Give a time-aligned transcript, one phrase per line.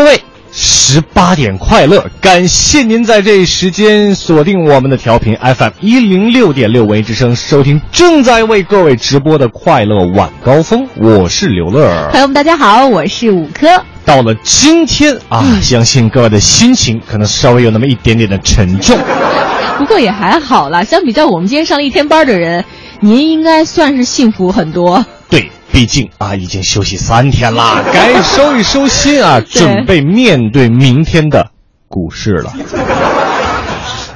[0.00, 0.18] 各位，
[0.50, 2.02] 十八点快乐！
[2.22, 10.88] 感谢您在这一时间锁定我们的调频 FM 一零六点六文艺之声，收听正在为各位直播的快乐晚高峰。
[10.96, 13.68] 我是刘乐，朋友们大家好，我是五科。
[14.06, 18.96] 到了今天啊，相信各位的心情可能稍微有那么一点点的沉重，
[19.76, 20.82] 不过也还好啦。
[20.82, 22.64] 相比较我们今天上了一天班的人，
[23.00, 25.04] 您应该算是幸福很多。
[25.72, 25.80] 对。
[25.80, 31.50] 毕竟啊，已经休息三天啦， 该收一收心啊，准备面对明天的
[31.88, 32.52] 股市了。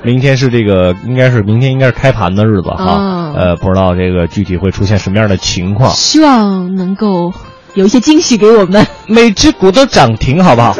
[0.03, 3.33] 明天是这个，应该是明天应该是开盘的日子哈。
[3.35, 5.91] 呃，不知道这个具体会出现什么样的情况。
[5.93, 7.33] 希望能够
[7.73, 8.87] 有一些惊喜给我们。
[9.07, 10.77] 每只股都涨停，好不好？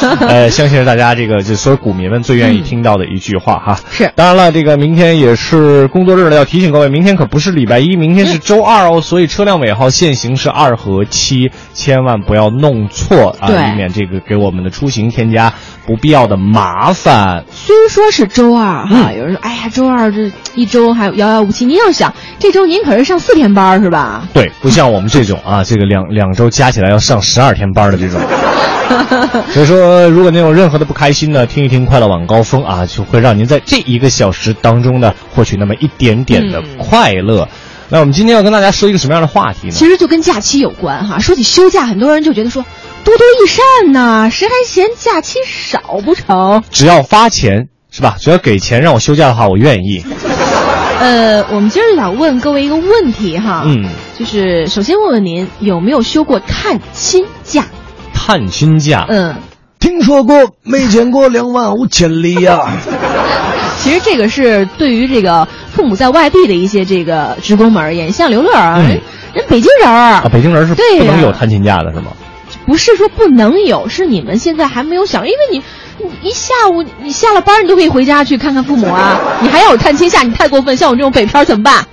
[0.28, 3.78] 呃，相信是大家这个就所有股民们最愿意听到的一句话哈。
[3.90, 9.00] 是，当然了，这个明天也是工作日了，要提醒各位，明天可不是礼拜一，明天是周二哦。
[9.00, 15.52] 所以车辆尾号限行是二和七，千万不要弄错啊，以免这个给我们的出行添加
[15.86, 17.44] 不必要的麻烦。
[17.50, 21.64] 虽说是周二哈，有人说，哎呀，周二这一周还遥遥无期。
[21.64, 24.28] 您要想，这周您可是上四天班是吧？
[24.34, 28.20] 对，不像我们这种啊，这个两两周加起来要上十二天班的这种。
[29.50, 29.76] 所以说，
[30.10, 37.48] 如果您有任何的不开心呢，听一听《快乐晚高峰》啊，就会让您在这一个小时当中呢，获取那么一点点的快乐。
[37.88, 39.72] 那我们今天要跟大家说一个什么样的话题呢？
[39.72, 41.18] 其实就跟假期有关哈。
[41.18, 42.64] 说起休假，很多人就觉得说
[43.04, 46.64] 多多益善呐，谁还嫌假期少不成？
[46.70, 48.16] 只要发钱是吧？
[48.18, 50.04] 只要给钱让我休假的话，我愿意。
[50.98, 53.88] 呃，我们今儿就想问各位一个问题哈，嗯，
[54.18, 57.66] 就是首先问问您有没有休过探亲假？
[58.12, 59.36] 探亲假，嗯，
[59.78, 62.60] 听说过，没见过，两万五千里呀。
[63.78, 68.78] 其实这个是对于这个父母在外地的一些这个职工们而言，像刘乐啊，
[69.32, 72.12] 人北京人儿啊，北京人是不能有探亲假的是吗？
[72.66, 75.62] 不是说不能有，是你们现在还没有想，因为你
[76.22, 80.76] 一下午你下了班，你都可以回家去看看父母啊，你还要有探亲假，你太过分。
[80.76, 81.86] 像我这种北漂怎么办？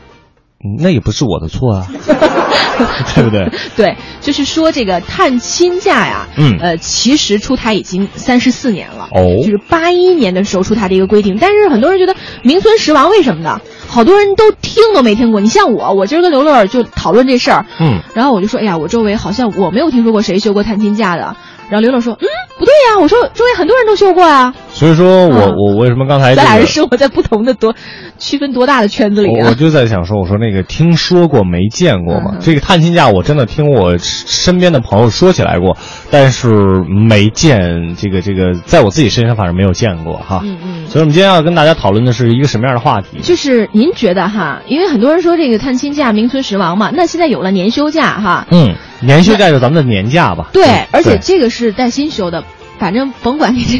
[0.80, 1.88] 那也不是我的错啊，
[3.16, 3.52] 对不对？
[3.76, 13.60] 对，就是说这个探亲假呀，嗯，呃，其实出台已经三十四年了，哦，就是八一年的时候出台的一个规定，但是很多人觉得名存实亡，为什么呢？
[13.88, 15.40] 好多人都听都没听过。
[15.40, 21.36] 你像我，我今儿跟刘乐就讨论这事儿，嗯，然后我就说，哎呀，我周围好像我没有听说过谁休过探亲假的。
[21.70, 22.28] 然后刘乐说：“嗯，
[22.60, 27.74] 不对呀，我说周围很多人都休过啊。”所以说我我为什么刚才咱俩人生活在不同的多
[28.18, 29.48] 区分多大的圈子里啊？
[29.48, 32.36] 我就在想说，我说那个听说过没见过嘛？
[32.42, 35.78] 这个探亲假我真的听我身边的朋友说起来过，
[36.12, 40.42] 但是没见这个这个，在我自己身上反正没有见过哈。
[40.44, 40.88] 嗯嗯。
[40.88, 43.20] 所以我们今天要跟大家讨论的是一个什么样的话题？
[43.22, 48.48] 就是您觉得哈，因为很多人说这个探亲假名存实亡嘛，那现在有了年休假哈。
[48.52, 50.50] 嗯，年休假就咱们的年假吧。
[50.52, 52.44] 对，而且这个是带薪休的，
[52.80, 53.80] 反正甭管你这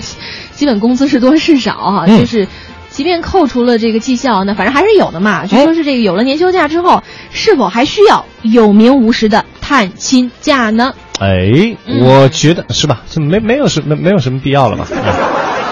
[0.64, 2.48] 基本工资是多是少哈，就是，
[2.90, 5.46] 即便扣除了这个绩效，那反正还是有的嘛。
[5.46, 7.04] 就说是这个有了年休假之后，
[7.34, 10.94] 是否还需要有名无实的探亲假呢？
[11.20, 13.02] 哎，我觉得是吧？
[13.10, 14.88] 就没没有什没没有什么必要了吧？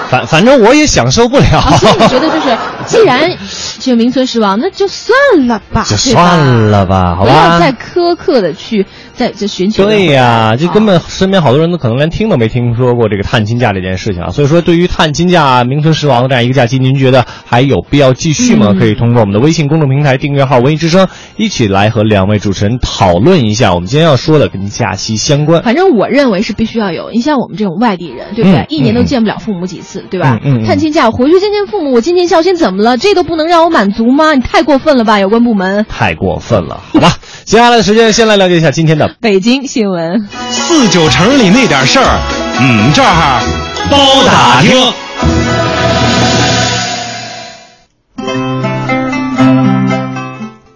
[0.09, 1.61] 反反正我也享受不了。
[1.77, 2.49] 所以你觉得就是，
[2.85, 3.37] 既然
[3.79, 7.31] 就名存实亡，那就算了吧，就算了吧，好吧？
[7.31, 8.85] 不要再苛刻的去。
[9.13, 14.29] 再再寻求对呀，就根本身边好多人都可能连听都没听说过这个探亲假这件事情啊。
[14.31, 18.73] 所以说，对于探亲假名存实亡的这样一个假期，您觉得还有必要继续吗？
[18.79, 21.07] 可以通过我们的微信公众平台订阅号“文艺之声”
[21.37, 25.61] 一起来和两位主持人讨论一下我们今天要说的跟假期相关。
[25.61, 27.11] 反正我认为是必须要有。
[27.11, 28.65] 你像我们这种外地人，对不对？
[28.69, 30.39] 一年都见不了父母几次，对吧？
[30.65, 32.97] 探亲假我回去见见父母，我尽尽孝心，怎么了？
[32.97, 34.33] 这都不能让我满足吗？
[34.33, 35.85] 你太过分了吧，有关部门！
[35.89, 37.11] 太过分了，好吧。
[37.43, 40.25] 接下来的时间，先来了解一下今天的北京新闻。
[40.49, 42.19] 四九城里那点事儿，
[42.61, 43.41] 嗯，这儿
[43.89, 44.71] 包打听。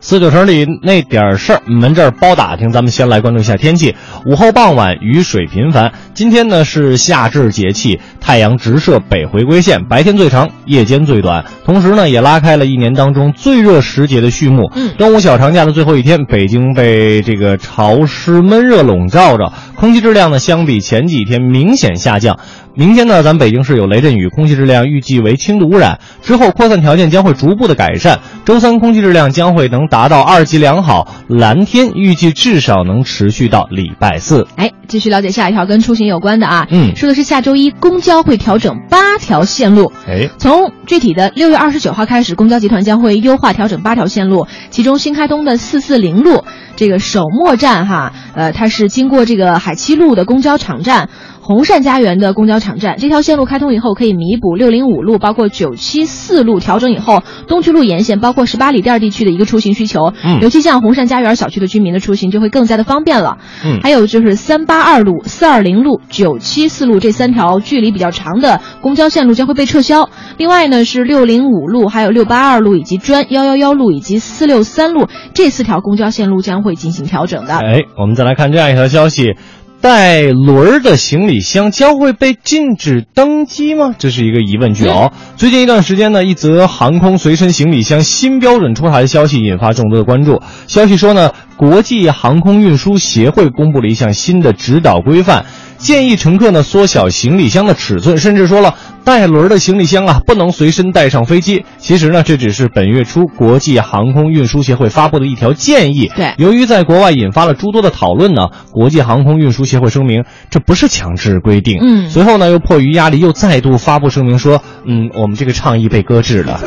[0.08, 2.72] 四九城里那点事儿，我们这儿包打听。
[2.72, 3.96] 咱们先来关注一下天气。
[4.28, 5.94] 午后傍晚雨水频繁。
[6.14, 11.44] 今天呢是夏至节气，太阳直射北回归线，白天最长，夜间最短。
[11.66, 14.72] 同时呢，也拉开了一年当中最热时节的序幕。
[14.76, 22.38] 嗯，端午小长假的最后一天，北京被这个潮湿闷热笼罩着，空气质量呢相比前几天明显下降。
[22.78, 26.00] 明天呢，咱北京市有雷阵雨，空气质量预计为轻度污染。
[26.22, 28.20] 之后扩散条件将会逐步的改善。
[28.44, 34.46] 周三空气质量将会能达到二级良好，蓝天预计至少能持续到礼拜四。
[34.58, 39.94] 哎，继续了解下一条跟出行有关的啊，嗯说的是下周一公交会调整八条线路。
[40.06, 46.44] 哎，从具体的六月二十九号开始，公交集团将会优化调整八条线路，其中新开通的四四零路
[46.76, 51.08] 这个首末站哈，呃，它是经过这个海七路的公交场站。
[51.48, 60.12] 红善家园的公交场站，这条线路开通以后，可以弥补六零五路，包括九七四路调整以后，东区路沿线，包括十八里店地区的一个出行需求。
[60.24, 63.38] 嗯尤其像红善家园小区的居民的出行就会更加的方便了。
[63.64, 70.10] 嗯还有就是三八二路、四二零路、九七四路这三条距离比较长的公交线路将会被撤销。
[70.38, 77.54] 另外呢是六零五路、还有六八二路以及专幺幺幺路以及四六三路这四条公交线路将会进行调整的。
[77.58, 79.36] 哎，我们再来看这样一条消息。
[79.86, 83.94] 带轮儿的行李箱将会被禁止登机吗？
[84.00, 85.12] 这是一个疑问句哦。
[85.36, 90.42] 最近一段时间呢，一则航空随身行李箱新标准出台的消息引发众多的关注。
[90.66, 95.46] 消息说呢，国际航空运输协会公布了一项新的指导规范，
[95.86, 98.74] 建议乘客呢缩小行李箱的尺寸，甚至说了
[99.04, 101.64] 带轮的行李箱啊不能随身带上飞机。
[101.78, 106.10] 其实呢，这只是本月初国际航空运输协会发布的一条建议。
[106.16, 111.78] 对由于在国外引发了诸多的讨论呢，国际航空运输协会声明这不是强制规定。
[111.84, 116.60] 嗯随后呢又迫于压力又再度发布声明说，嗯，我们这个倡议被搁置了。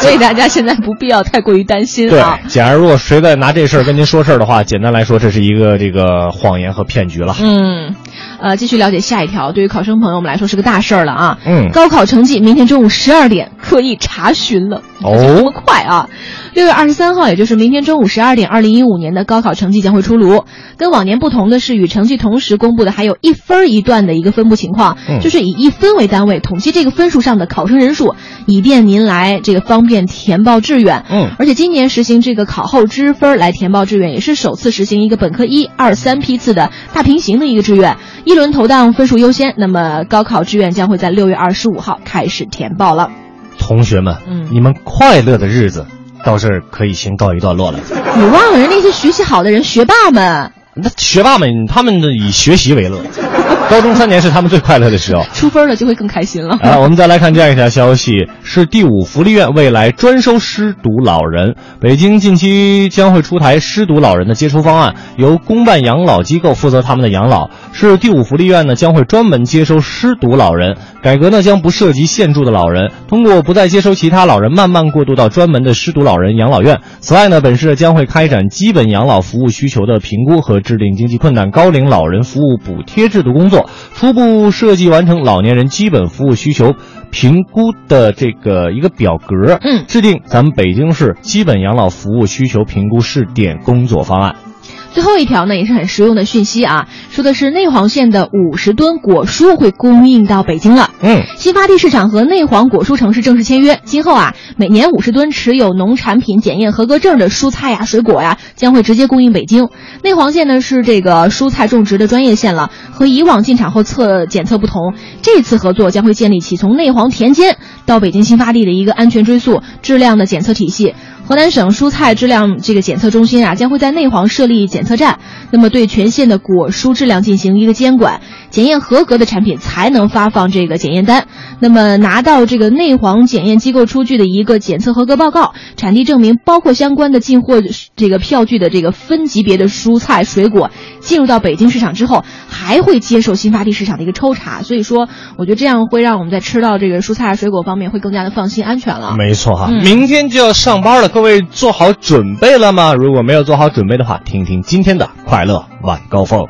[0.00, 7.34] 所以大家现在不必要太过于担心对啊。，假如如果谁再拿这事儿跟您说事儿的话，简单来说，这是一个这个谎言和骗局了。
[7.40, 7.96] 嗯，
[8.40, 11.38] 呃，继续了解下一条，对于考生朋友们来说是个大事儿了啊。
[11.44, 16.08] 嗯高考成绩明天中午十二点可以查询了，哦这么快啊！
[16.54, 20.44] 六月二十三号，也就是明天中午十二点，二零一五年的高考成绩将会出炉。
[20.76, 28.14] 跟往年不同的是，与成绩同时公布的还有一分儿一段的一个分布情况，嗯就是以一分为单位统计这个分数上的考生人数，
[28.46, 31.04] 以便您来这个方便填报志愿。
[31.10, 39.54] 嗯而且今年实行这个考后知分来填报志愿，也是首次实行一个本科一、二、三批次的大平行的一个志愿，一轮投档分数优先。
[39.56, 43.10] 那么高考志愿将会在六月二十五号开始填报了。
[43.58, 45.86] 同学们，嗯你们快乐的日子
[46.24, 47.78] 到这儿可以先告一段落了。
[48.16, 53.00] 你忘了人那些学习好的人，学霸们那学霸们，他们的以学习为乐，
[53.70, 55.22] 高中三年是他们最快乐的时候。
[55.34, 56.56] 出分了就会更开心了。
[56.62, 61.54] 啊，我们再来看这样一条消息：是第五福利院未来专收失独老人。
[61.80, 67.50] 北京近期将会出台失独老人的接收方案，由公办养老机构负责他们的养老。
[67.72, 76.80] 是第五福利院呢将会专门接收失独老人，改革呢将不涉及现住的老人，通过不再接收其他老人，慢慢过渡到专门的失独老人养老院。
[77.00, 83.57] 此外呢，本市将会开展基本养老服务需求的评估和制定经济困难高龄老人服务补贴制度工作，
[83.94, 86.74] 初步设计完成老年人基本服务需求
[87.10, 94.47] 评估的这个一个表格，嗯制定咱们北京市基本养老服务需求评估试点工作方案。
[94.92, 100.90] 最后一条呢，也是很实用的讯息啊，说的是内黄县的五十吨果蔬会供应到北京了。
[101.00, 109.68] 嗯，新发地市场和内黄果蔬城市正式签约，今后啊，每年五十吨持有农产品检验合格证的蔬菜呀、水果呀，将会直接供应北京。
[110.02, 120.94] 内黄县呢是这个蔬菜种植的专业县了，和以往进场后测检测不同，这次合作将会建立起从内黄田间到北京新发地的一个安全追溯、质量的检测体系。
[121.26, 125.18] 河南省蔬菜质量这个检测中心啊，将会在内黄设立检检测站，
[125.50, 131.26] 那么对全县的果蔬质量进行一个监管，检验合格的产品才能发放这个检验单。
[131.58, 137.60] 那么拿到这个内黄检验机构出具的一个检测合格报告、产地证明，包括相关的进货
[137.96, 140.70] 这个票据的这个分级别的蔬菜水果，
[141.08, 144.62] 进入到北京市场之后，还会接受新发地市场的一个抽查。
[144.62, 149.14] 所以说，我觉得这样会让我们在吃到这个蔬菜水果方面会更加的放心安全了。
[149.16, 152.92] 没错哈，嗯明天就要上班了，各位做好准备了吗？
[152.92, 156.46] 如果没有做好准备的话，听听今天的快乐晚高峰。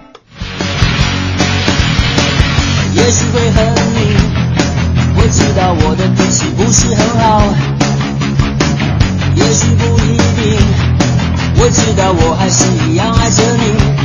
[2.95, 4.17] 也许会恨你，
[5.17, 7.45] 我知道我的脾气不是很好，
[9.37, 10.59] 也许不一定，
[11.61, 13.98] 我知道我还是一样爱着你。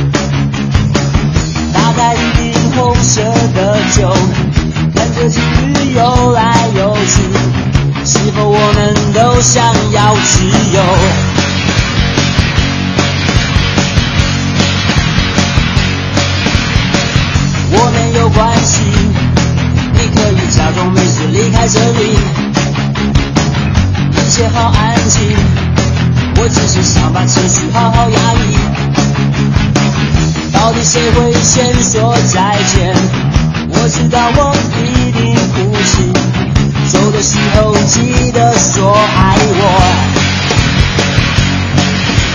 [2.84, 3.22] 红色
[3.54, 4.12] 的酒
[4.94, 7.22] 看着情侣游来游去
[8.04, 10.82] 是否我们都想要自由。
[17.72, 18.82] 我没有关系
[19.94, 22.18] 你可以假装没事离开这里。
[24.12, 25.22] 一切好安静
[26.36, 29.03] 我只是想把情绪好好压抑。
[30.54, 32.94] 到底谁会先说再见？
[33.68, 35.92] 我知道我一定哭泣。
[36.90, 39.62] 走的时候记得说爱我，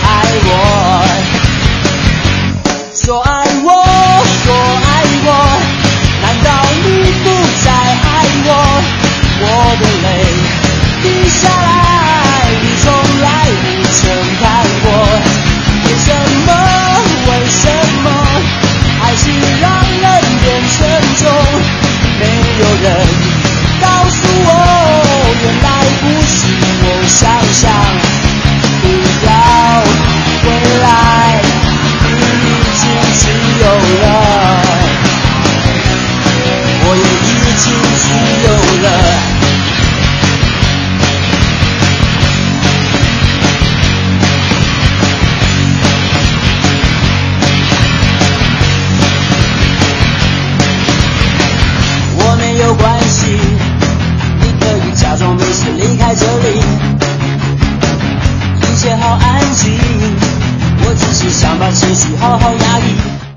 [0.04, 0.08] 爱
[0.44, 0.50] 我，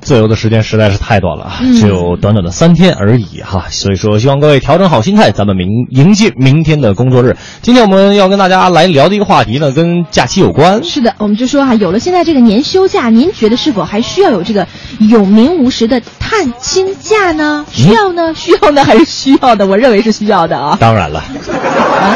[0.04, 7.38] 自由的时间实在是太短了，嗯只有短短的三天而已哈，所以说希望各位调整好心态，咱们明迎接明天的工作日。
[7.62, 10.84] 今天我们要跟大家来聊的一个话题呢，跟假期有关。
[10.84, 14.68] 是的，我们就说啊，有了现在这个年休假，您觉得是否还需要有这个
[15.00, 17.66] 有名无实的探亲假呢？
[17.72, 18.34] 需要呢？
[18.36, 18.84] 需要呢？
[18.84, 19.66] 还是需要的？
[19.66, 20.78] 我认为是需要的啊。
[20.82, 21.24] 当然了，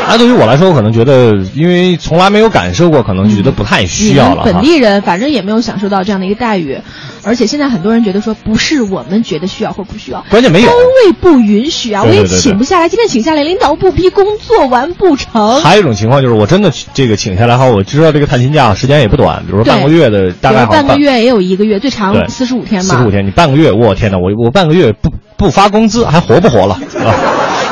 [0.08, 4.62] 啊，对于我来说，我可能觉得，因为从来没有感受过，可能觉得不太需要了本。
[4.62, 6.78] 地人反正也没有享受到这样的一个待遇，
[7.28, 15.62] 而且现在很多人觉得说不是我们觉得需要或不需要，关键没有单位不允许啊，我也请不下来，即便请下来，领导不批，工作完不成。
[15.62, 22.90] 还有一种情况就是，我真的这个请下来哈，我知道这个探亲假时间也不短，比如说半个月的，大概半个月也有一个月，最长对四十五天嘛。
[22.90, 27.12] 四十五天，你半个月，我天哪，我我半个月不不发工资，还活不活了啊？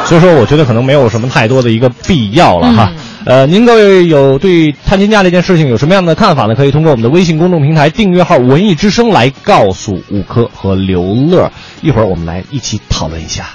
[0.06, 2.92] 所以说，我觉得可能没有什么太多的一个必要了哈。
[2.94, 6.54] 嗯呃，您各位有对探亲假这件事情有什么样的看法呢？
[6.54, 11.52] 可以通过我们的微信公众平台订阅号“文艺之声”来告诉五科和刘乐。
[11.82, 13.46] 一会儿我们来一起讨论一下。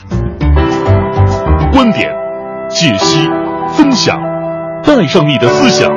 [1.73, 2.11] 观点、
[2.69, 3.29] 解析、
[3.77, 4.19] 分享，
[4.83, 5.89] 带上你的思想，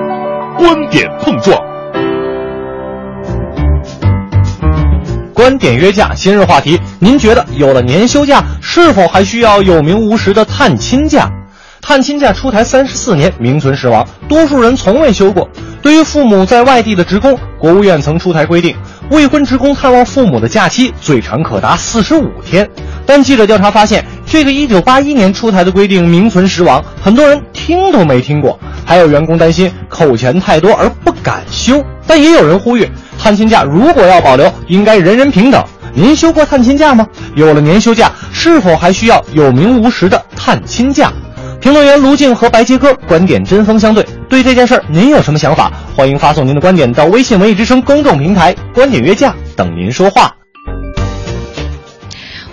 [0.55, 1.59] 观点碰撞。
[5.33, 11.27] 观点约架，今日话题：您觉得有了年休假，是否还需要有名无实的探亲假？
[11.85, 15.49] 探亲假出台三十四年，名存实亡，多数人从未休过。
[15.81, 18.73] 对于父母在外地的职工，国务院曾出台规定，
[19.09, 22.67] 未婚职工探望父母的假期最长可达四十五天。
[23.05, 28.57] 但记者调查发现，这个一九八一年出台的规定名存实亡，很多人听都没听过。
[28.85, 35.61] 还有员工担心扣钱太多而不敢休，但也有人呼吁，探亲假如果要保留，应该人人平等。
[35.93, 37.05] 您休过探亲假吗？
[37.35, 41.11] 有了年休假，是否还需要有名无实的探亲假？
[41.63, 45.71] 评论员卢静和白杰哥观点针锋相对，对这件事儿您有什么想法？
[45.95, 50.42] 欢迎发送您的观点到微信“文艺之声”公众平台“观点约架”，等您说话。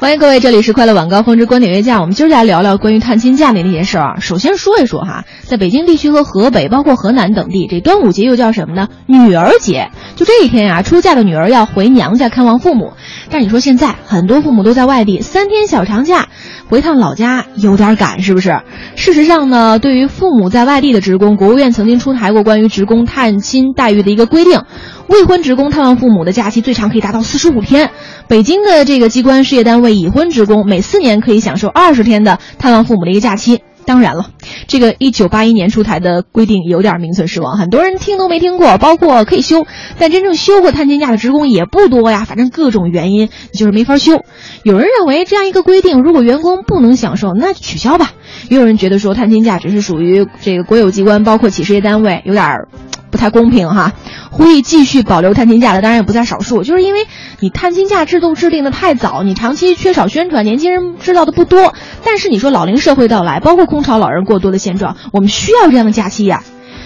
[0.00, 2.00] 欢迎各位，这里是快乐晚高峰之观点约架。
[2.00, 4.21] 我们今儿来聊聊关于探亲假的那些事儿啊。
[4.21, 8.88] 首先说一说哈，在北京地区和河北，包括河南等地，这端午节又叫什么呢？
[9.04, 9.90] 女儿节。
[10.16, 12.95] 就这一天呀、出嫁的女儿要回娘家看望父母。
[13.28, 16.28] 但你说现在很多父母都在外地，三天小长假
[16.71, 18.62] 回趟老家有点赶，是不是？
[18.97, 24.62] 事实上呢，对于父母在外地的职工，国务院曾经出台过关于职工探亲待遇的一个规定。
[25.09, 27.90] 未婚职工探望父母的假期最长可以达到四十五天。
[28.28, 33.61] 北京的这个机关事业单位已婚职工每四年可以享受二十天的探望父母的一个假期。
[33.87, 34.30] 当然了，
[34.68, 39.66] 这个一九八一年出台的规定有点名存实亡，很多人听都没听过，包括可以休，
[39.99, 42.25] 但真正休过探亲假的职工也不多呀。
[42.25, 44.23] 反正各种原因就是没法休。
[44.62, 48.12] 有人认为这样一个规定，如果员工不能享受，那就取消吧。
[48.49, 52.68] 也有人觉得说探亲假只是属于这个国有机关，包括企事业单位，有点儿
[53.11, 53.93] 不太公平哈。
[54.31, 57.00] 呼吁继续保留探亲假的当然也不在少数，就是因为
[57.40, 61.75] 你探亲假制度制定的太早，你长期缺少宣传，年轻人知道的不多。
[62.05, 66.43] 但是你说老龄社会到来，包括空巢老人过多的现状，我们需要这样的假期呀。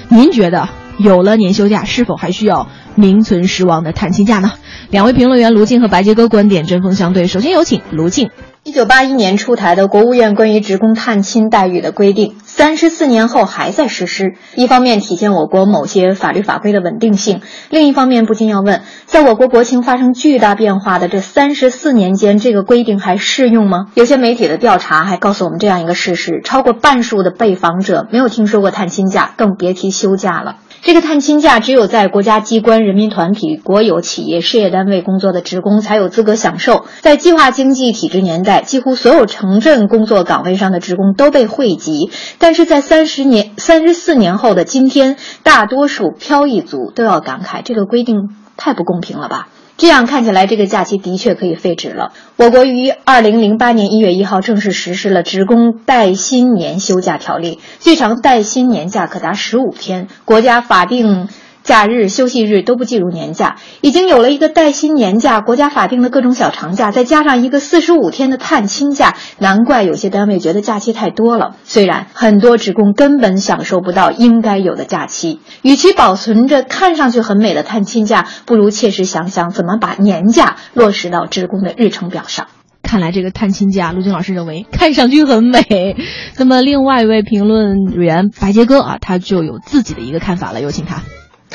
[0.08, 4.52] 您觉得有了年休假，是否还需要名存实亡的探亲假呢？
[4.90, 7.26] 两位评论员卢静和白杰哥观点针锋相对。
[7.26, 8.30] 首先有请卢静。
[8.66, 14.36] 一九八一年出台的国务院关于职工探亲待遇的规定，三十四年后还在实施。
[14.54, 23.88] 一方面体现我国某些法律法规的稳定性，另一方面不禁要问：在我国国情发生巨大变化的这三十四年间，这个规定还适用吗？
[23.92, 30.56] 有些媒体的调查还告诉我们这样一个事实：超过半数的被访者没有听说过探亲假，更别提休假了。
[30.84, 36.84] 这个探亲假只有在国家机关、人民团体、国有企业、事业单位工作的职工才有资格享受。
[37.00, 42.10] 在计划经济体制年代，几乎所有城镇工作岗位上的职工都被惠及。
[42.38, 49.48] 但是在三十年、三十四年后的今天，大多数漂一族都要感慨，这个规定太不公平了吧。
[49.76, 52.12] 这样看起来，这个假期的确可以废止了。
[52.36, 61.28] 我国于二零零八年一月一号正式实施了职工带薪年休假条例，最长带薪年假可达十五天，国家法定。
[61.64, 71.56] 假日、休息日都不计入年假，已经有了一个带薪年假，国家法定的各种小长假，再加上一个四十五天的探亲假，难怪有些单位觉得假期太多了。
[71.64, 82.48] 虽然很多职工根本享受不到应该有的假期，与其保存着看上去很美的探亲假，不如切实想想怎么把年假落实到职工的日程表上。
[82.82, 85.96] 看来这个探亲假，陆军老师认为看上去很美。
[86.36, 91.00] 那么，另外一位评论员白杰哥啊，他就有自己的一个看法了，有请他。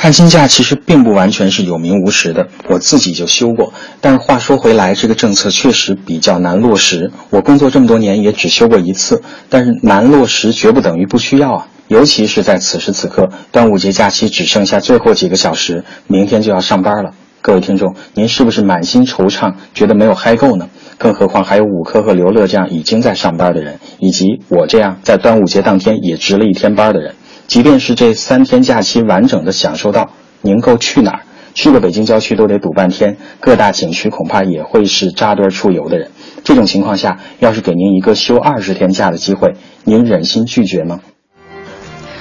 [0.01, 3.73] 探亲假其实并不完全是有名无实的，我自己就休过。
[3.99, 7.11] 但话说回来，这个政策确实比较难落实。
[7.31, 11.67] 我工作这么多年也只休过一次，但是难落实绝不等于不需要啊。
[11.89, 17.11] 尤其是在此时此刻，端午节假期只剩下最后几个小时，明天就要上班了。
[17.41, 20.69] 各位听众，您是不是满心惆怅，觉得没有嗨够呢？
[20.97, 27.15] 更何况还有五科和刘乐这样已经在上班的人，以及我这样在端午节当天也值了一天班的人。
[27.49, 30.11] 即便是这三天假期完整的享受到，
[30.43, 31.19] 您够去哪儿？
[31.55, 36.11] 去个北京郊区都得堵半天，各大景区恐怕也会是扎堆出游的人。
[36.43, 40.99] 这种情况下，要是给您一个休二十天假的机会，您忍心拒绝吗？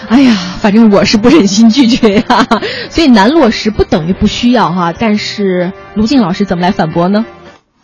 [0.08, 2.49] 哎呀，反正我是不忍心拒绝呀。
[2.88, 4.94] 所以难落实不等于不需要哈。
[4.99, 7.26] 但是卢静老师怎么来反驳呢？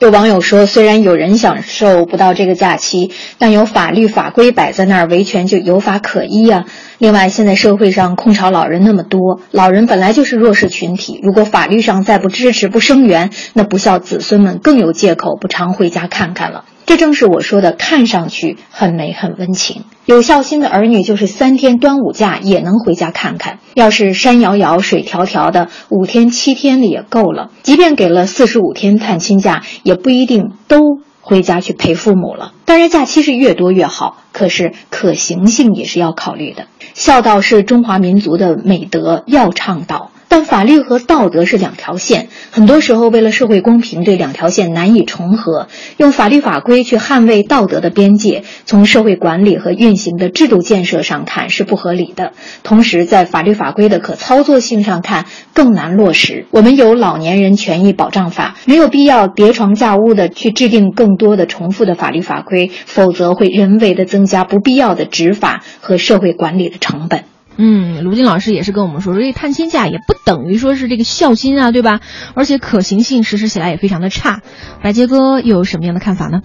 [0.01, 6.65] 有网友说，虽然有人享受不到这个假期，但有法律法规摆在那儿，维权就有法可依啊。
[6.99, 16.65] 另外，现在社会上空巢老人那么多，老人本来就是弱势群体，如果法律上再不支持、不声援，那不孝子孙们更有借口不常回家看看了。
[16.87, 19.85] 这正是我说的，看上去很美、很温情。
[20.05, 23.59] 有孝心的儿女，就是三天端午假也能回家看看。
[23.73, 27.51] 要是山遥遥、水迢迢的，五天、七天的也够了。
[27.63, 30.81] 即便给了四十五天探亲假，也不一定都
[31.23, 32.53] 回家去陪父母了。
[32.67, 36.67] 当然，假期是越多越好，可是可行性也是要考虑的。
[36.93, 40.11] 孝道是中华民族的美德，要倡导。
[40.37, 45.69] 但法律和道德是两条线，很多时候为了社会公平，这两条线难以重合。
[45.97, 52.33] 用法律法规去捍卫道德的边界，从社会管理和运行的制度建设上看是不合理的。
[52.65, 56.47] 同时，在法律法规的可操作性上看，更难落实。
[56.51, 67.23] 我们有《老年人权益保障法》，没有必要叠床架屋的去制定更多的重复的法律法规，否则会人为的增加不必要的执法和社会管理的成本。
[67.57, 72.01] 嗯，卢静老师也是跟我们说，说这探亲假也不等于说是这个孝心啊，对吧？
[72.35, 74.43] 而且可行性实施起来也非常的差。
[74.83, 76.41] 白杰哥又有什么样的看法呢？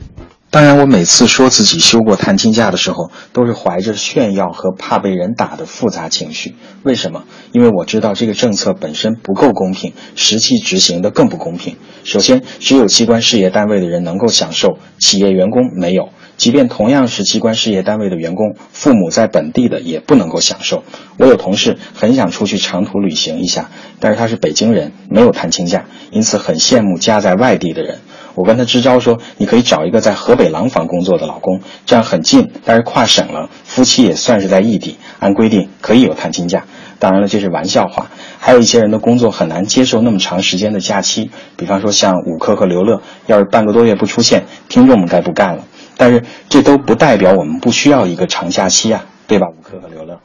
[0.51, 6.55] 当然，我每次说自己休过探亲假的时候，都是怀着炫耀和怕被人打的复杂情绪。
[6.81, 7.25] 为什么？
[7.51, 11.77] 因为我知道这个政策本身不够公平，实际执行的更不公平。
[12.03, 16.09] 首先，只有机关事业单位的人能够享受，企业员工没有。
[16.39, 20.85] 即便同样是机关事业单位的员工，父母在本地的也不能够享受。
[21.17, 27.99] 我有同事很想出去长途旅行一下，但是他是北京人，没有探亲假，因此很羡慕家在外地的人。
[28.35, 36.63] 我跟他支招说：“你可以找一个在河北廊坊工作的老公，这样很近，但是跨省了，夫妻也算是在异地，按规定可以有探亲假。
[36.99, 38.09] 当然了，这是玩笑话。
[38.39, 45.65] 还有一些人的工作很难接受那么长时间的假期，比方说像五科和刘乐，要是半个多月不出现，听众们该不干了。
[45.99, 49.47] 但是这都不代表我们不需要一个长假期啊，对吧？
[49.49, 50.21] 吴科和刘乐，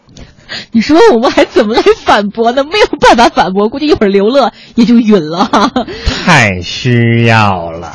[0.70, 2.62] 你说我们还怎么来反驳呢？
[2.62, 5.50] 没有办法反驳，估计一会儿刘乐也就晕了。
[6.24, 7.90] 太需要了。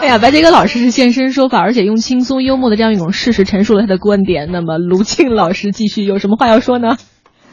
[0.00, 4.48] 哎呀，白杰哥老师是现身说法，而且用轻松幽默的这样一种事实陈述了他的观点。
[4.50, 6.96] 那么卢庆老师继续有什么话要说呢？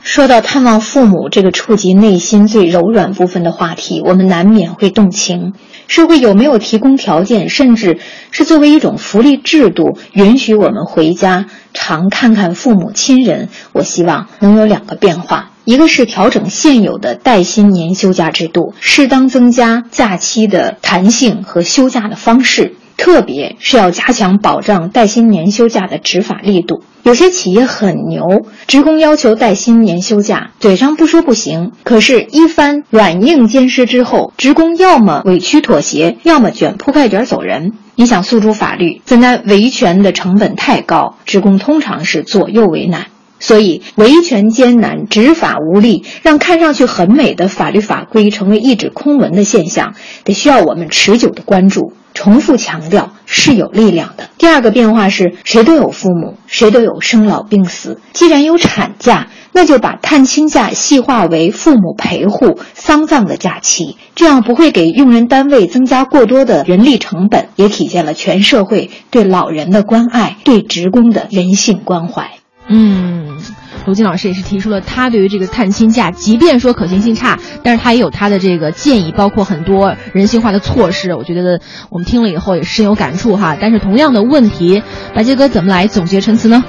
[0.01, 5.51] 说到探望父母这个触及内心最柔软部分的话题，我们难免会动情。
[5.87, 7.99] 社会有没有提供条件，甚至
[8.31, 13.49] 是作为一种福利制度，允许我们回家常看看父母亲人？
[13.73, 22.75] 我希望能有两个变化：一个是调整现有的带薪年休假制度，适当增加假期的弹性和休假的方式。
[22.97, 26.81] 特别是要加强保障带薪年休假的执法力度。
[27.03, 37.71] 有些企业很牛，职工要求带薪年休假，嘴上不说不行，可是，一番软硬兼施之后，职工要么委屈妥协，要么卷铺盖卷走人。
[37.95, 43.05] 你想诉诸法律，怎奈维权的成本太高，职工通常是左右为难。
[43.39, 49.93] 所以，维权艰难，执法无力，让看上去很美的法律法规成为一纸空文的现象，
[50.25, 51.93] 得需要我们持久的关注。
[52.17, 54.27] 重复强调是有力量的。
[54.39, 57.99] 第二个变化是，谁都有父母，谁都有生老病死。
[58.11, 72.31] 既然有产假，那就把探亲假细化为父母陪护、丧葬的假期，这样不会给用人单位增加过多的人力成本，也体现了全社会对老人的关爱，对职工的人性关怀。
[72.67, 73.37] 嗯，
[73.87, 81.13] 卢金老师也是提出了他对于这个探亲假，即便说可行性差，但是他也有他的这个建议，包括很多人性化的措施。
[81.13, 83.55] 我觉得我们听了以后也深有感触哈。
[83.57, 84.83] 但是同样的问题，
[85.15, 86.65] 白杰哥怎么来总结陈词呢？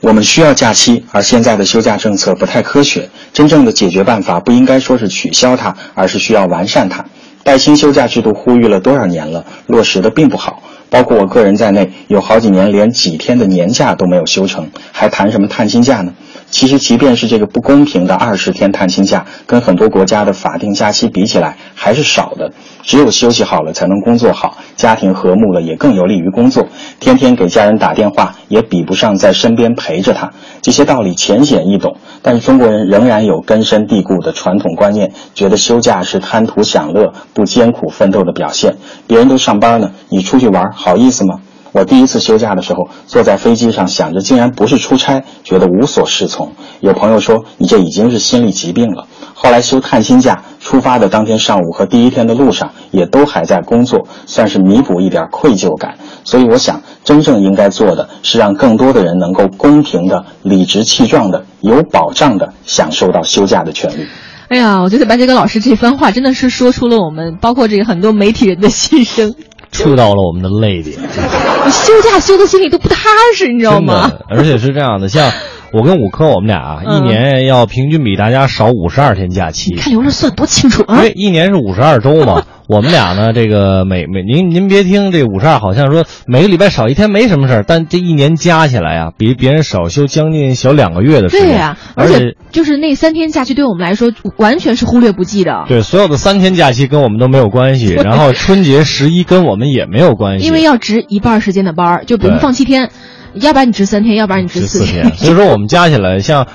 [0.00, 3.10] 我们需要假期，而现在的休假政策不太科学。
[3.32, 7.04] 真正的解决办法不应该说是取消它，而是需要完善它。
[7.42, 10.62] 带薪休假制度呼吁了多少年了，落实的并不好。
[10.88, 16.12] 包括我个人在内，有好几年连几天的年假都没有休成，还谈什么探亲假呢？
[16.54, 22.52] 其实，即便是这个不公平的二十天探亲假，跟很多国家的法定假期比起来，还是少的。
[22.84, 26.68] 只有休息好了，才能工作好，家庭和睦了，也更有利于工作。
[27.00, 30.30] 天天给家人打电话，也比不上在身边陪着他。
[30.62, 38.76] 这些道理浅显易懂，但是中国人仍然有根深蒂固的传统观念，觉得休假是贪图享乐、不艰苦奋斗的表现。
[39.08, 41.40] 别人都上班呢，你出去玩，好意思吗？
[41.74, 46.52] 我第一次休假的时候，坐在飞机上，想着竟然不是出差，觉得无所适从。
[46.78, 49.08] 有朋友说你这已经是心理疾病了。
[49.34, 55.96] 后来休探亲假，出发的当天上午和第一天的路上，也都还在工作，算是弥补一点愧疚感。
[56.22, 64.06] 所以我想，真正应该做的是让更多的人能够公平的、理直气壮的、有保障的享受到休假的权利。
[64.46, 69.34] 哎呀，我觉得白杰哥老师这番话真的是说出了我们包括这个很多媒体人的心声。
[69.74, 72.96] 触到了我们的泪点， 你休假休的心里都不踏
[73.36, 74.10] 实，你知道吗？
[74.30, 75.30] 而且是这样的，像
[75.74, 79.72] 我跟五科，我们俩啊，一年要平均比大家少五十二天假期。
[79.74, 80.96] 你看刘乐算多清楚啊！
[80.96, 82.44] 因为一年是五十二周嘛。
[82.66, 91.48] 我们俩呢，这个每每您您别听这五十二，好像说每个礼拜少一天没什么事儿，但这一年加起来啊，比别人少休将近小两个月的时间。
[91.48, 95.66] 对呀，而且就是那三天假期对我们来说完全是忽略不计的。
[95.68, 102.90] 对，所有的三天假期跟我们都没有关系，然后春节十一跟我们也没有关系，因为要值一半时间的班儿，就比如放七天，
[103.34, 105.14] 要不然你值三天，要不然你值四天。
[105.16, 106.46] 所以说我们加起来像。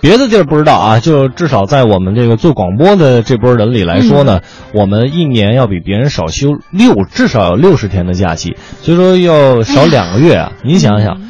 [0.00, 4.40] 别的地儿不知道啊，就至少在我们这个做广播的这波人里来说呢，
[4.72, 10.52] 我们一年要比别人少休六，至少有六十天的假期，所以说要少两个月啊。
[10.62, 11.20] 你想想，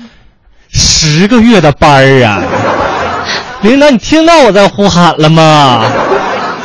[0.68, 2.42] 十个月的班儿啊，
[3.62, 5.85] 领导，你听到我在呼喊了吗？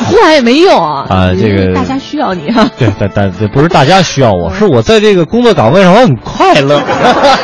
[0.05, 1.05] 呼喊也没用啊！
[1.09, 2.69] 啊，这个大家需要你哈。
[2.77, 6.81] 对，但但不是大家需要我，是我在这个工作岗位上我很快乐。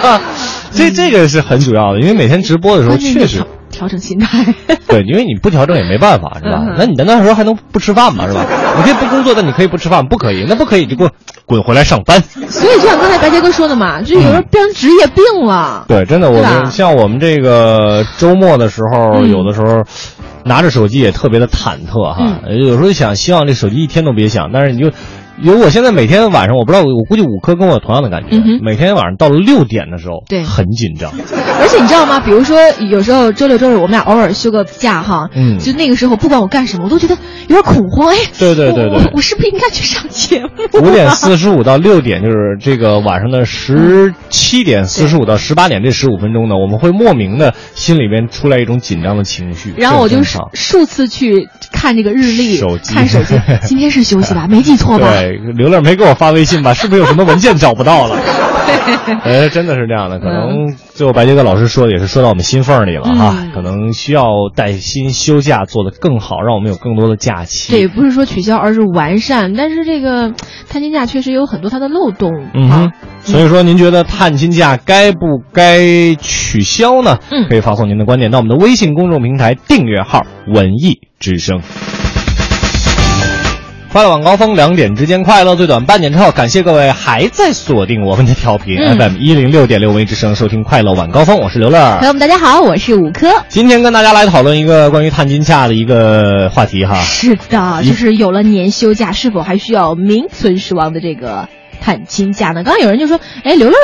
[0.71, 3.41] 这这个是很主要的，因为每天直播的时候确实。
[3.79, 4.43] 调整心态，
[4.89, 6.75] 对，因为你不调整也没办法，是吧？
[6.77, 8.27] 那你那时候还能不吃饭吗？
[8.27, 8.45] 是吧？
[8.75, 10.45] 你可以不工作，但你可以不吃饭，不可以？
[10.49, 11.09] 那不可以就给我
[11.45, 12.21] 滚回来上班。
[12.21, 15.85] 所以就像刚才白杰哥说的嘛，就有时候变成职业病了。
[15.87, 19.85] 对，真的，我们像我们这个周末的时候，有的时候
[20.43, 22.41] 拿着手机也特别的忐忑哈。
[22.49, 24.91] 有时候想希望这手机一天都别响，但是你就。
[25.41, 28.37] 有，我现在每天晚上，我不知道，我估计五科跟我同样的感觉。
[28.61, 31.11] 每天晚上到了六点的时候，对，很紧张。
[31.61, 32.19] 而且你知道吗？
[32.19, 32.57] 比如说，
[32.89, 38.09] 有时候周六周日我们俩偶尔休个假哈，嗯，就那个时候不管我干什么，我都觉得有点恐慌。
[38.09, 40.49] 哎，对对对对，我是不是应该去上节目？
[40.81, 49.73] 五点四十五到六点，就是这个晚上的十七点四十五到十八点这十五分钟呢，我们会莫名的心里面出来一种紧张的情绪。
[49.77, 50.21] 然后我就
[50.53, 54.47] 数次去看这个日历，看手机， 今天是休息吧？
[54.49, 55.07] 没记错吧？
[55.37, 56.73] 刘乐没给我发微信吧？
[56.73, 58.15] 是不是有什么文件找不到了？
[59.23, 63.35] 哎，真的是这样的，可能最后白杰哥老师说的也是说到我们心缝里了哈。
[63.53, 64.23] 可能需要
[64.55, 67.71] 带薪休假做得更好，让我们有更多的假期。
[67.71, 69.53] 对，不是说取消，而是完善。
[69.53, 70.33] 但是这个
[70.69, 72.31] 探亲假确实有很多它的漏洞。
[72.53, 77.17] 嗯哼，所以说您觉得探亲假该不该取消呢？
[77.31, 81.61] 嗯，可以发送您的观点到我们的微信公众平台订阅号“文艺之声”。
[83.91, 91.97] 快乐晚高峰，两点之间快乐最短，半点之后，感谢各位还在锁定我们的调频 FM 一零六点六文艺之声，收听快乐晚高峰，我是刘乐。
[91.97, 93.27] 朋友们，大家好，我是五科。
[93.47, 97.01] 今天跟大家来讨论一个关于探亲假的一个话题哈。
[97.01, 101.49] 是的，就是有了年休假，是否还需要名存实亡的这个？
[101.81, 102.63] 探亲假呢？
[102.63, 103.75] 刚刚有人就说，哎，刘乐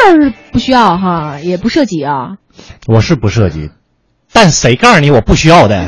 [0.52, 2.36] 不需要哈，也不涉及啊。
[2.86, 3.72] 我是不涉及，
[4.32, 5.84] 但谁告诉你我不需要的？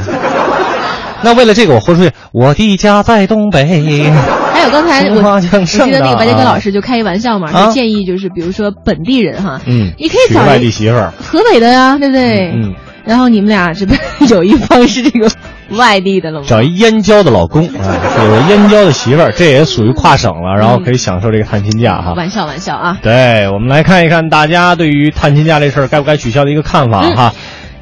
[1.23, 2.11] 那为了这个，我豁出去。
[2.31, 3.65] 我的家在东北。
[4.53, 12.51] 还有刚才我我记得那个白杰哥哥老师就开一玩笑嘛，就建议就是比如说本地人哈，嗯，你可以找外地媳妇儿，河北的呀，对不对？
[12.55, 12.73] 嗯。
[13.05, 13.95] 然后你们俩这不
[14.29, 15.31] 有一方是这个
[15.77, 16.45] 外地的了吗？
[16.45, 22.11] 找一燕郊的老公啊，有个燕郊的媳妇儿，这也属于跨省了，然后可以享受这个探亲假哈。
[22.15, 22.97] 玩笑玩笑啊！
[23.01, 27.33] 对，我们来看一看大家对于探亲假这事儿该不该取消的一个看法哈。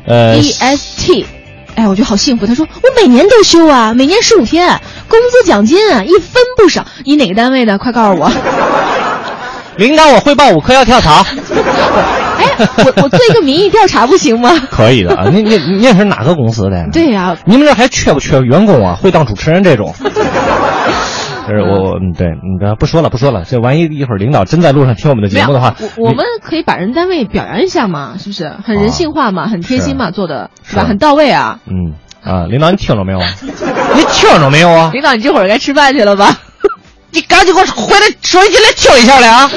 [0.06, 1.26] 呃，E S T，
[1.76, 2.46] 哎，我觉得好幸福。
[2.48, 6.86] 他说我每年都休啊，每年十五天，工资奖金啊一分不少。
[7.04, 7.78] 你哪个单位的？
[7.78, 8.32] 快告诉我。
[9.78, 11.24] 领导，我汇报五科要跳槽。
[12.38, 12.46] 哎，
[12.78, 14.52] 我我做一个民意调查不行吗？
[14.72, 16.88] 可以的你，你你也是哪个公司的？
[16.94, 18.98] 对呀，你们这还缺不缺员工啊？
[19.02, 19.94] 会当主持人这种？
[21.48, 23.44] 就是我，嗯，对，你不说了，不说了。
[23.46, 28.50] 这万一一会儿领导真在路上听我们的节目的话，我我们可以把人单位表扬一下嘛，是不是？
[28.64, 30.86] 很人性化嘛，很贴心嘛，做的是吧？
[30.86, 31.60] 很到位啊。
[31.68, 33.20] 嗯啊，领导你听着没有？
[33.20, 34.90] 你听着没有啊？
[34.94, 36.32] 领导，你这会儿该吃饭去了吧？
[37.12, 39.50] 你赶紧给我回来收音机来听一下来啊！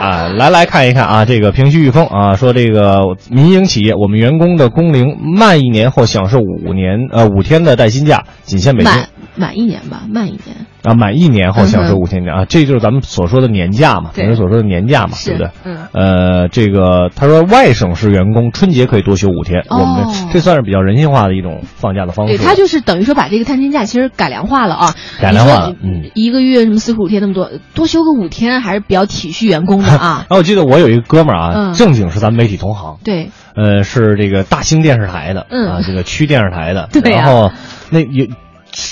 [0.00, 8.92] 啊，来来看一看啊，这个平息御风啊，说这个民营企业，我们员工的工龄慢一年后享受五年呃五天的带薪假，仅限北京。
[9.36, 15.50] 满一年吧，慢一年啊，满一年后享受五天假啊，这就是咱们所说的年假嘛，咱们所说的年假嘛，对不对？
[15.64, 15.78] 嗯。
[15.92, 22.36] 呃，这个他说外省市员工春节可以多休五天，我们这算是比较人性化的一种放假的方式。
[22.36, 30.26] 对他就是等于说把这个探亲假其实改良化了啊，改良化了，嗯，一个月什么四十五天那么多，多休个五天还是比较体恤员工的啊。
[30.28, 37.52] 啊，我记得我有一个哥们儿啊，正经是咱们媒体同行，对，呃，是这个大兴电视台的，嗯啊，这个区电视台的，对然后
[37.90, 38.26] 那有。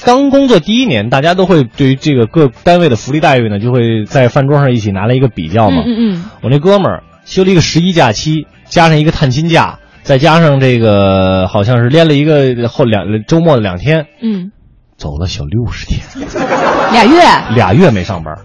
[0.04, 5.82] 刚工作第一年，大家都会对于这个各单位的福利待遇呢，就会在饭桌上一起拿来一个比较嘛。
[5.86, 6.24] 嗯嗯。
[6.42, 14.06] 我那哥们儿休了一个十一假期，加上一个探亲假，再加上这个好像是连了一个后两周末的两天。
[14.20, 14.50] 嗯。
[14.96, 16.00] 走了小六十天。
[16.92, 17.20] 俩月。
[17.54, 18.36] 俩月没上班，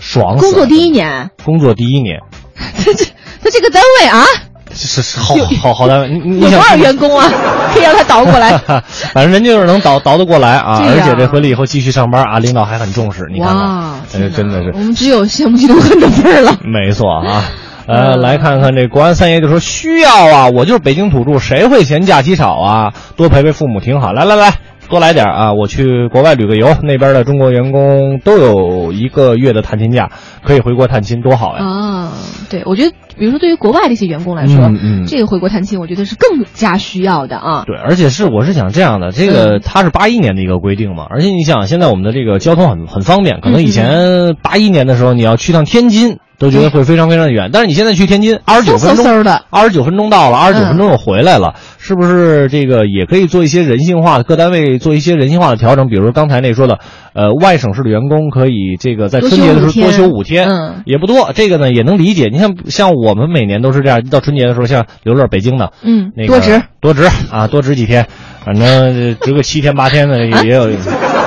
[0.00, 0.44] 爽死。
[0.44, 1.30] 工作第一年。
[1.44, 2.20] 工作第一年。
[2.54, 3.04] 他这
[3.42, 4.24] 他这个单位啊。
[4.74, 7.28] 是是 好好好单位，你有多少员工啊？
[7.72, 8.56] 可以让他倒过来。
[9.12, 13.26] 反正人就是能倒倒得过来啊，而且这回来以后继续上班啊，领导还很重视。
[13.32, 16.56] 你看看，真的是我们只有羡慕嫉妒恨的份儿了。
[16.64, 17.44] 没错啊，
[17.86, 22.92] 呃，来看看这国安三爷就说需要啊，我就是北京土著，谁会嫌假期少啊？
[23.16, 24.12] 多陪陪父母挺好。
[24.12, 24.54] 来来来。
[24.88, 25.54] 多来点啊！
[25.54, 30.10] 我去国外旅个游，那边的中国员工都有一个月的探亲假，
[30.44, 31.64] 可以回国探亲，多好呀！
[31.64, 32.12] 啊，
[32.50, 37.62] 对，我觉得，比如说对于国外的一些员工来说，嗯嗯，这个回国探亲，我觉得是更加需要的啊。
[37.68, 46.18] 对，而且是我是想这样的，这个它是八一年的一个规定嘛，而且你想，现在我们的这个交通很很方便，可能以前八一年的时候你要去趟天津。
[46.42, 55.86] 都觉得会非常非常的远，但是你现在去天津，二十九分钟的，二十九分钟到了，二十九分钟又回来了，是不是这个也可以做一些人性化的各单位做一些人性化的调整？
[55.86, 56.80] 比如说刚才那说的，
[57.14, 62.28] 呃，外省市的员工可以这个在春节的时候多休五天，嗯，也不多，这个呢也能理解。
[62.32, 68.06] 你像像我们每年都是这样，到春节的时候，像刘乐北京的，嗯，那个多值多值啊，多值几天，
[68.44, 70.68] 反正值个七天八天的 也有。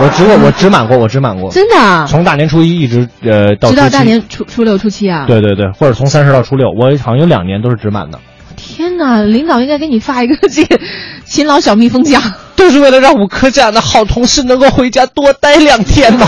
[0.01, 2.05] 我值过，我值满过，我值满过，真的。
[2.07, 5.25] 从大年初一一直呃到直到大年初初六初七啊。
[5.27, 8.19] 对对对，或者从三十到初六，我好像有两年都是值满的。
[8.55, 10.79] 天哪，领导应该给你发一个这个
[11.25, 12.21] 勤劳小蜜蜂奖，
[12.55, 16.25] 都是为了让五科这样的好同事能够回家多待两天呢。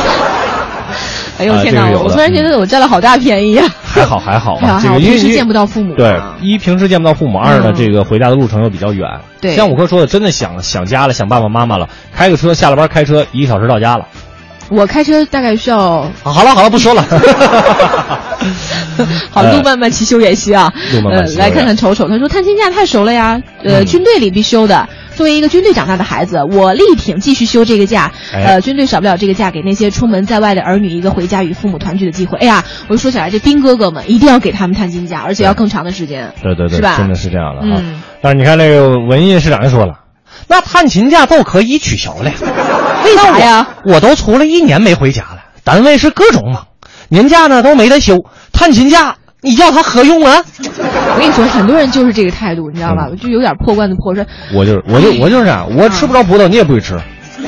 [1.40, 1.90] 哎呦天哪！
[1.92, 3.64] 我突然觉得我占了好大便宜呀。
[3.84, 5.96] 还好还好吧，这个平时见不到父母。
[5.96, 9.08] 对，一平时见不到父母，二呢这个回家的路程又比较远。
[9.40, 14.08] 对，像五哥说的，真的想想家了，想爸爸妈妈了，开个车下了班开车一个小时到家了。
[14.70, 16.10] 我开车大概需要。
[16.24, 17.04] 好了好了，不说了。
[19.32, 20.72] 好，路漫漫其修远兮啊。
[20.94, 24.88] 路漫漫呃，来看看丑丑，他说探亲假太熟了呀，呃，军队里必修的。
[25.16, 28.12] 作为一个军队长大的孩子，我力挺继续休这个假。
[28.32, 32.38] 呃，军队少不了这个假，给那些出门在外的儿女一个回家与父母团聚的机会。
[32.38, 36.34] 哎呀，我就说起来，这兵哥哥们一定要给他们探亲假，而且要更长的时间。
[36.44, 36.98] 对对对，是吧？
[36.98, 37.82] 真的是这样的啊。
[37.82, 38.02] 嗯。
[38.22, 39.96] 但是你看，那个文艺市长就说了，
[40.48, 42.32] 那探亲假都可以取消了。
[43.08, 43.68] 为啥呀？
[43.84, 46.68] 我都出了一年没回家了，单位是各种忙，
[47.10, 49.16] 年假呢都没得休，探亲假。
[49.42, 50.44] 你要他何用啊？
[50.60, 53.08] 我跟你说，很多人就是这个态度，你知道吧？
[53.22, 54.26] 就有点破罐子破摔。
[54.54, 57.00] 我就是，我就我就是这样，我吃不着葡萄，你也不会吃。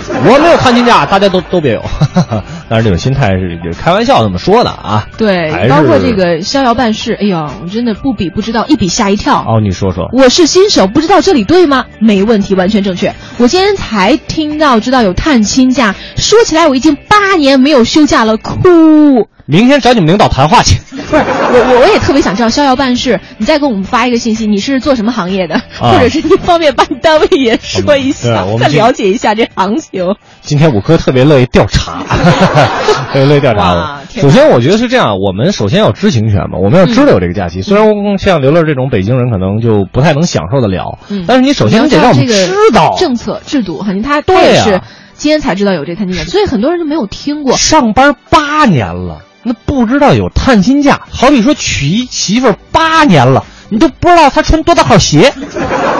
[0.25, 1.81] 我没有探亲假，大家都都别有。
[2.67, 5.07] 但是这种心态是开玩笑这么说的啊。
[5.17, 9.37] 对，包括这个逍遥办事，哎呦，我真的不比不知道，一比吓一跳。
[9.39, 10.09] 哦，你说说。
[10.11, 11.85] 我是新手，不知道这里对吗？
[11.99, 13.13] 没问题，完全正确。
[13.37, 19.27] 我今天才听到知道有探亲假，说起来我已经八年没有休假了，哭。
[19.45, 20.75] 明天找你们领导谈话去。
[20.91, 29.98] 不是我我我也特别想知道逍遥办事，你再给我们发一个信息，你是做什么行业的，啊或者是你方便把你单位也说一下，再了解一下这行情。
[30.41, 32.03] 今天五科特别乐意调查，
[33.11, 33.99] 特别乐意调查我。
[34.09, 37.61] 首先，我觉得是这样，我们首先要知情权嘛，我们要知道有这个假期。
[37.61, 44.81] 虽然像刘乐这种北京人可能就不太能享受得了，嗯但是你首先你得让我们知道政策制度，肯定他他也是
[45.13, 47.55] 今天才知道有这探亲假，所以很多人就没有听过。
[47.55, 51.01] 上班八年了，那不知道有探亲假。
[51.11, 55.31] 好比说娶一媳妇儿八年了，你都不知道他穿多大号鞋，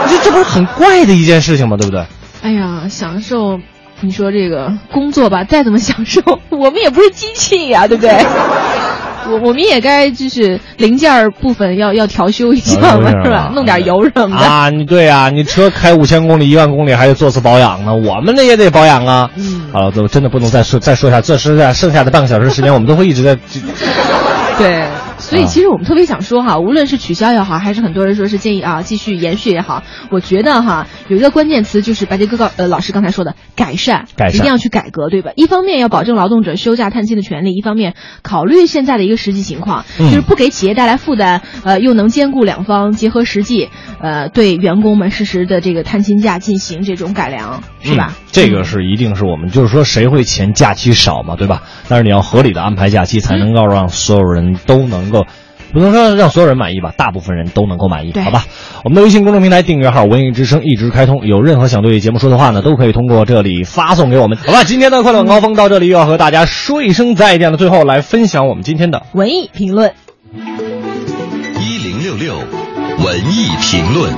[0.08, 1.78] 这这不是很怪的一件事情吗？
[1.78, 2.06] 对不对？
[2.42, 3.60] 哎呀，享受，
[4.02, 8.12] 你说这个工作吧，再怎么享受， 我们也不是机器呀、对不对？
[9.30, 13.52] 我我们也该就是零件儿部分要要调修一下嘛，是吧？
[13.54, 14.46] 弄点油什么的。
[14.46, 19.30] 啊，你对呀、你车开五千公里、一万公里还得做次保养呢，我们那也得保养啊。
[19.36, 23.38] 嗯好了，都真的不能再说再说一下，这剩下剩下的半个小时时间，我们都会一直在。
[24.58, 24.84] 对，
[25.20, 35.32] 所以其实我们特别想说哈，无论是取消也好，还是很多人说是建议啊继续延续也好，我觉得哈有一个关键词就是白杰哥告呃老师刚才说的改善，改善一定要去改革，对吧？
[35.36, 43.70] 一方面要保证劳动者休假探亲的权利，一方面考虑现在的一个实际情况，嗯就是不给企业带来负担，呃，又能兼顾两方结合实际，
[44.02, 48.14] 呃，对员工们适时的这个探亲假进行这种改良，是吧？
[48.18, 51.64] 嗯这个是一定是我们，就是说谁会嫌假期少嘛，对吧？
[51.88, 55.26] 但是你要合理的安排假期，才能够让所有人都能够。
[55.72, 58.46] 不能说让所有人满意吧，大部分人都能够满意，好吧？
[58.84, 64.64] 我们的微信公众平台订阅号“文艺之声”一直开通，有任何想对节目说的话呢，都可以通过这里发送给我们，好吧？
[64.64, 69.94] 今天的快乐晚高峰到这里又要和大家说一声再见了，最后来分享我们今天的文艺评论。
[70.34, 72.34] 一零六六
[73.06, 74.12] 文艺评论。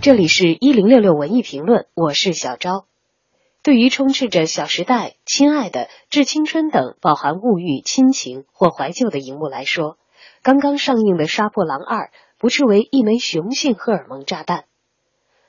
[0.00, 2.89] 这里是一零六六文艺评论，我是小昭。
[3.62, 4.94] 对于充斥着《小时代》
[5.26, 9.98] 《亲爱的》《致青春》等饱含物欲、亲情或怀旧的荧幕来说，
[10.42, 12.06] 刚刚上映的《杀破狼二》
[12.38, 14.64] 不失为一枚雄性荷尔蒙炸弹。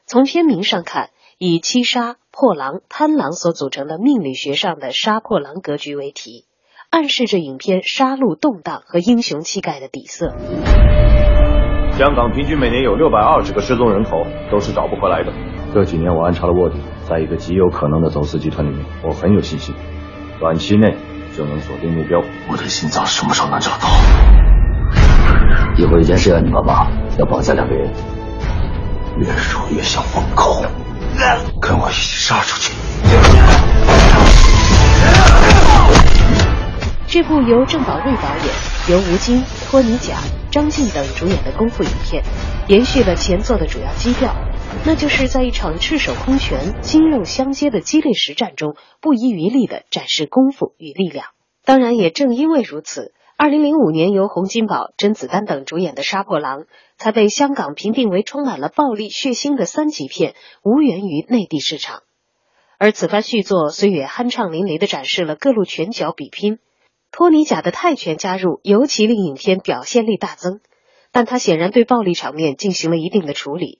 [0.05, 6.43] 从片名上看，以七杀、破狼、贪狼所组成的命理学上的杀破狼格局为题，
[6.89, 10.35] 暗示着影片杀戮动荡和英雄气概的底色。
[11.97, 15.60] 香港平均每年有六百二十个失踪人口，都是找不回来的。
[15.73, 16.75] 这几年我安插了卧底，
[17.07, 19.73] 在一个极有可能的走私集团里面，我很有信心，
[20.37, 20.97] 短期内
[21.33, 22.21] 就能锁定目标。
[22.49, 23.87] 我的心脏什么时候能找到？
[25.77, 27.89] 一会儿有件事要你帮忙，要绑架两个人，
[29.17, 30.61] 越说越像疯狗，
[31.61, 32.73] 跟我一起杀出去。
[37.07, 38.53] 这部由郑宝瑞导演、
[38.89, 40.15] 由吴京、托尼贾、
[40.51, 42.21] 张晋等主演的功夫影片，
[42.67, 44.35] 延续了前作的主要基调，
[44.83, 51.27] 那就是在一场赤手空拳、筋肉相接的激烈实战中，不遗余力地展示功夫与力量。
[51.63, 56.61] 当然，也正因为如此，二零零五年由洪金宝、甄子丹等主演的《杀破狼》
[56.97, 62.01] 才被香港评定为充满了暴力血腥的三级片，无缘于内地市场。
[62.79, 66.57] 而此番续作虽也酣畅淋漓地展示了各路拳脚比拼。
[67.11, 70.59] 托尼贾的泰拳加入，尤其令影片表现力大增，
[71.11, 73.79] 但他显然对暴力场面进行了一定的处理，